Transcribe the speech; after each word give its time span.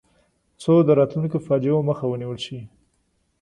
څو 0.61 0.73
د 0.87 0.89
راتلونکو 0.99 1.37
فاجعو 1.45 1.87
مخه 1.89 2.05
ونیول 2.07 2.39
شي. 2.45 2.59